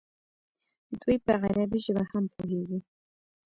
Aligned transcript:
دوی 1.01 1.17
په 1.25 1.31
عربي 1.43 1.79
ژبه 1.85 2.03
هم 2.11 2.23
پوهېږي. 2.33 2.79